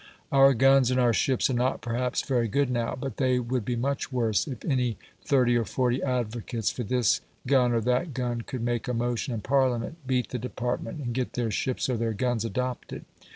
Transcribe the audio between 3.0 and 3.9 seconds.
they would be